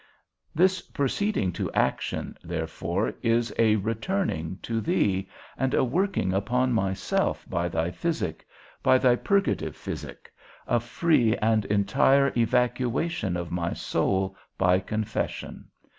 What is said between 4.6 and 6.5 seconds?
to thee, and a working